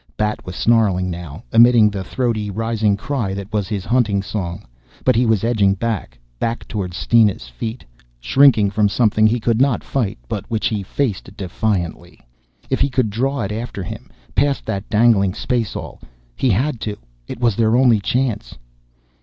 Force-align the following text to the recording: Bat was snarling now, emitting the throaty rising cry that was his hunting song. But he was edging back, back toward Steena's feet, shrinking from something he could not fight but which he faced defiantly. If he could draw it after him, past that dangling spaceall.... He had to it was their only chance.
Bat 0.17 0.43
was 0.47 0.55
snarling 0.55 1.11
now, 1.11 1.43
emitting 1.53 1.91
the 1.91 2.03
throaty 2.03 2.49
rising 2.49 2.97
cry 2.97 3.35
that 3.35 3.53
was 3.53 3.67
his 3.67 3.85
hunting 3.85 4.23
song. 4.23 4.65
But 5.05 5.15
he 5.15 5.27
was 5.27 5.43
edging 5.43 5.75
back, 5.75 6.17
back 6.39 6.67
toward 6.67 6.95
Steena's 6.95 7.47
feet, 7.47 7.85
shrinking 8.19 8.71
from 8.71 8.89
something 8.89 9.27
he 9.27 9.39
could 9.39 9.61
not 9.61 9.83
fight 9.83 10.17
but 10.27 10.49
which 10.49 10.69
he 10.69 10.81
faced 10.81 11.37
defiantly. 11.37 12.19
If 12.67 12.79
he 12.79 12.89
could 12.89 13.11
draw 13.11 13.41
it 13.41 13.51
after 13.51 13.83
him, 13.83 14.09
past 14.33 14.65
that 14.65 14.89
dangling 14.89 15.33
spaceall.... 15.35 15.99
He 16.35 16.49
had 16.49 16.79
to 16.81 16.97
it 17.27 17.39
was 17.39 17.55
their 17.55 17.75
only 17.75 17.99
chance. 17.99 18.57